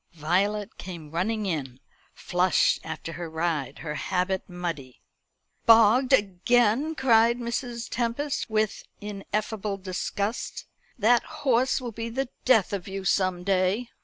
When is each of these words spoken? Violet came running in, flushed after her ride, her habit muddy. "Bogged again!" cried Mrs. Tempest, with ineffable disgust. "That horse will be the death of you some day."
Violet 0.13 0.79
came 0.79 1.11
running 1.11 1.45
in, 1.45 1.79
flushed 2.15 2.79
after 2.83 3.13
her 3.13 3.29
ride, 3.29 3.77
her 3.85 3.93
habit 3.93 4.49
muddy. 4.49 4.99
"Bogged 5.67 6.11
again!" 6.11 6.95
cried 6.95 7.37
Mrs. 7.37 7.87
Tempest, 7.87 8.49
with 8.49 8.81
ineffable 8.99 9.77
disgust. 9.77 10.65
"That 10.97 11.21
horse 11.45 11.79
will 11.79 11.91
be 11.91 12.09
the 12.09 12.29
death 12.45 12.73
of 12.73 12.87
you 12.87 13.05
some 13.05 13.43
day." 13.43 13.89